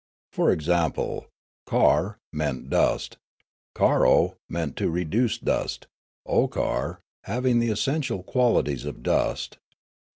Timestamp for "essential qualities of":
7.69-9.03